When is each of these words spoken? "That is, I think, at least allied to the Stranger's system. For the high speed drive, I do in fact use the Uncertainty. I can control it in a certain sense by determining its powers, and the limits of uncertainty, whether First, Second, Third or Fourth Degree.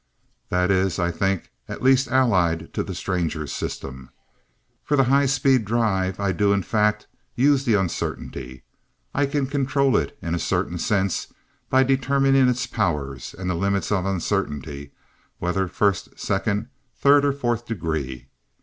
"That 0.49 0.71
is, 0.71 0.97
I 0.97 1.11
think, 1.11 1.51
at 1.69 1.83
least 1.83 2.07
allied 2.07 2.73
to 2.73 2.81
the 2.81 2.95
Stranger's 2.95 3.53
system. 3.53 4.09
For 4.83 4.97
the 4.97 5.03
high 5.03 5.27
speed 5.27 5.63
drive, 5.63 6.19
I 6.19 6.31
do 6.31 6.53
in 6.53 6.63
fact 6.63 7.05
use 7.35 7.65
the 7.65 7.75
Uncertainty. 7.75 8.63
I 9.13 9.27
can 9.27 9.45
control 9.45 9.95
it 9.95 10.17
in 10.19 10.33
a 10.33 10.39
certain 10.39 10.79
sense 10.79 11.31
by 11.69 11.83
determining 11.83 12.49
its 12.49 12.65
powers, 12.65 13.35
and 13.37 13.47
the 13.47 13.53
limits 13.53 13.91
of 13.91 14.07
uncertainty, 14.07 14.91
whether 15.37 15.67
First, 15.67 16.17
Second, 16.19 16.69
Third 16.95 17.23
or 17.23 17.31
Fourth 17.31 17.67
Degree. 17.67 18.27